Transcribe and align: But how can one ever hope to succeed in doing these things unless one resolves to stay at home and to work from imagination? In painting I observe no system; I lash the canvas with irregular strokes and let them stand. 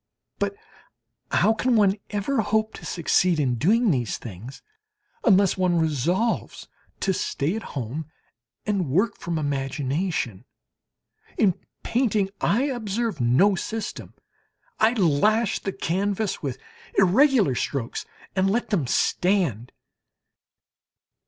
But 0.39 0.55
how 1.29 1.53
can 1.53 1.75
one 1.75 1.95
ever 2.09 2.41
hope 2.41 2.73
to 2.73 2.87
succeed 2.87 3.39
in 3.39 3.53
doing 3.59 3.91
these 3.91 4.17
things 4.17 4.63
unless 5.23 5.57
one 5.59 5.77
resolves 5.77 6.67
to 7.01 7.13
stay 7.13 7.55
at 7.55 7.61
home 7.77 8.07
and 8.65 8.79
to 8.79 8.83
work 8.85 9.19
from 9.19 9.37
imagination? 9.37 10.45
In 11.37 11.53
painting 11.83 12.31
I 12.41 12.63
observe 12.63 13.21
no 13.21 13.53
system; 13.53 14.15
I 14.79 14.93
lash 14.93 15.59
the 15.59 15.71
canvas 15.71 16.41
with 16.41 16.57
irregular 16.97 17.53
strokes 17.53 18.03
and 18.35 18.49
let 18.49 18.71
them 18.71 18.87
stand. 18.87 19.71